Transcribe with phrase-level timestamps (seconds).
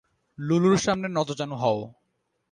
[0.39, 1.79] লুলুর সামনে নতজানু হও।